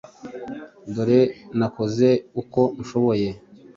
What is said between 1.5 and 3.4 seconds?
nakoze uko nshoboye